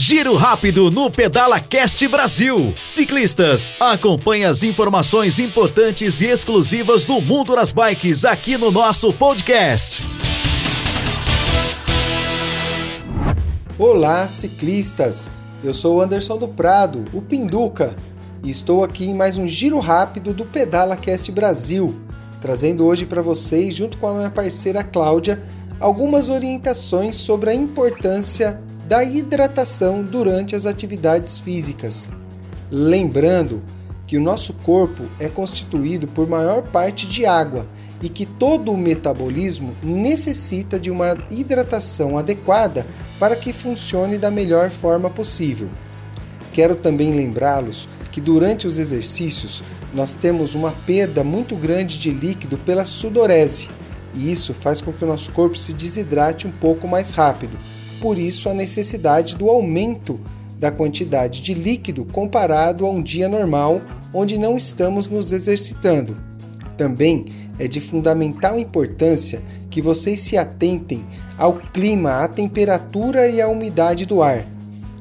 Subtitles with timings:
[0.00, 2.72] Giro rápido no Pedala Cast Brasil.
[2.86, 10.06] Ciclistas, acompanhe as informações importantes e exclusivas do mundo das bikes aqui no nosso podcast.
[13.76, 15.28] Olá, ciclistas.
[15.64, 17.96] Eu sou Anderson do Prado, o Pinduca,
[18.44, 22.00] e estou aqui em mais um giro rápido do Pedala Cast Brasil,
[22.40, 25.42] trazendo hoje para vocês, junto com a minha parceira Cláudia,
[25.80, 32.08] algumas orientações sobre a importância da hidratação durante as atividades físicas.
[32.70, 33.62] Lembrando
[34.06, 37.66] que o nosso corpo é constituído por maior parte de água
[38.00, 42.86] e que todo o metabolismo necessita de uma hidratação adequada
[43.20, 45.68] para que funcione da melhor forma possível.
[46.54, 49.62] Quero também lembrá-los que durante os exercícios
[49.92, 53.68] nós temos uma perda muito grande de líquido pela sudorese,
[54.14, 57.52] e isso faz com que o nosso corpo se desidrate um pouco mais rápido
[58.00, 60.18] por isso a necessidade do aumento
[60.58, 63.80] da quantidade de líquido comparado a um dia normal
[64.12, 66.16] onde não estamos nos exercitando.
[66.76, 67.26] Também
[67.58, 71.04] é de fundamental importância que vocês se atentem
[71.36, 74.44] ao clima, à temperatura e à umidade do ar,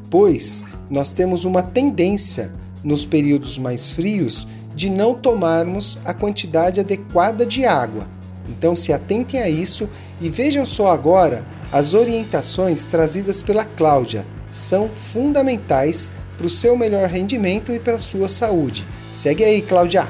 [0.10, 2.52] pois nós temos uma tendência
[2.84, 8.06] nos períodos mais frios de não tomarmos a quantidade adequada de água.
[8.48, 9.90] Então se atentem a isso
[10.22, 17.08] e vejam só agora as orientações trazidas pela Cláudia são fundamentais para o seu melhor
[17.10, 18.86] rendimento e para a sua saúde.
[19.14, 20.08] Segue aí, Cláudia!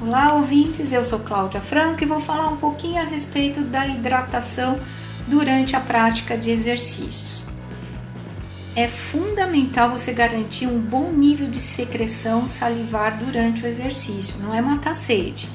[0.00, 0.92] Olá, ouvintes.
[0.92, 4.78] Eu sou Cláudia Franco e vou falar um pouquinho a respeito da hidratação
[5.26, 7.46] durante a prática de exercícios.
[8.76, 14.60] É fundamental você garantir um bom nível de secreção salivar durante o exercício, não é
[14.60, 15.48] matar sede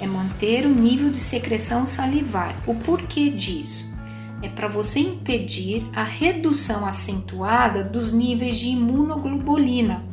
[0.00, 2.54] é manter o nível de secreção salivar.
[2.66, 3.96] O porquê disso?
[4.42, 10.04] É para você impedir a redução acentuada dos níveis de imunoglobulina,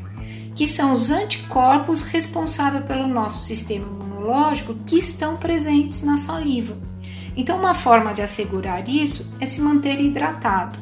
[0.56, 6.76] que são os anticorpos responsáveis pelo nosso sistema imunológico que estão presentes na saliva.
[7.38, 10.80] Então, uma forma de assegurar isso é se manter hidratado.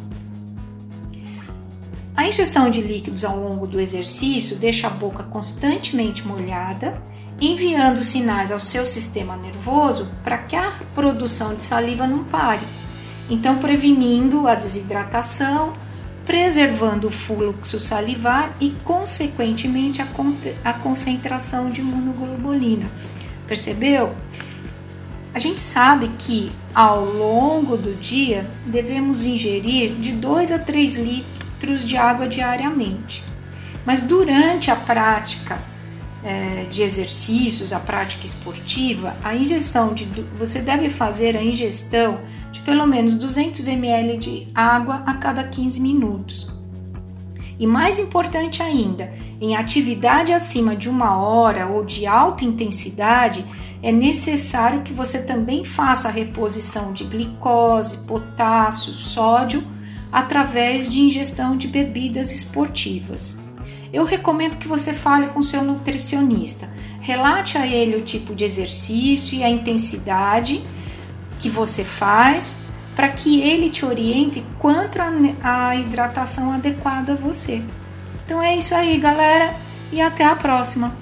[2.23, 6.97] A ingestão de líquidos ao longo do exercício deixa a boca constantemente molhada
[7.37, 12.65] enviando sinais ao seu sistema nervoso para que a produção de saliva não pare.
[13.29, 15.73] Então, prevenindo a desidratação,
[16.25, 20.33] preservando o fluxo salivar e, consequentemente, a, con
[20.63, 22.89] a concentração de imunoglobulina.
[23.45, 24.15] Percebeu?
[25.33, 31.42] A gente sabe que ao longo do dia devemos ingerir de 2 a 3 litros
[31.85, 33.23] de água diariamente.
[33.85, 35.59] Mas durante a prática
[36.23, 40.05] é, de exercícios, a prática esportiva, a ingestão de
[40.37, 45.81] você deve fazer a ingestão de pelo menos 200 ml de água a cada 15
[45.81, 46.47] minutos.
[47.59, 53.45] E mais importante ainda, em atividade acima de uma hora ou de alta intensidade,
[53.81, 59.61] é necessário que você também faça a reposição de glicose, potássio, sódio
[60.13, 63.43] através de ingestão de bebidas esportivas
[63.93, 66.67] eu recomendo que você fale com seu nutricionista.
[66.99, 70.63] Relate a ele o tipo de exercício e a intensidade
[71.37, 72.63] que você faz
[72.95, 74.97] para que ele te oriente quanto
[75.43, 77.61] à hidratação adequada a você.
[78.25, 79.53] Então é isso aí, galera,
[79.91, 80.95] e até a próxima.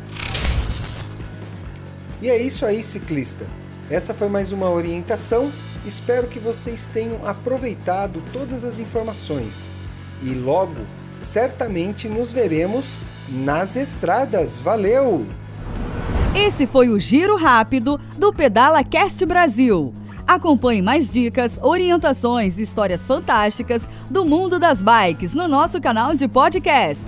[2.22, 3.48] E é isso aí, ciclista.
[3.90, 5.50] Essa foi mais uma orientação.
[5.86, 9.70] Espero que vocês tenham aproveitado todas as informações.
[10.22, 10.76] E logo
[11.18, 13.00] certamente nos veremos
[13.30, 14.60] nas estradas.
[14.60, 15.26] Valeu!
[16.36, 19.94] Esse foi o Giro Rápido do Pedala Cast Brasil.
[20.26, 26.28] Acompanhe mais dicas, orientações e histórias fantásticas do mundo das bikes no nosso canal de
[26.28, 27.06] podcast.